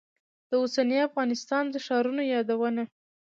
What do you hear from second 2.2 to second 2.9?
یادونه.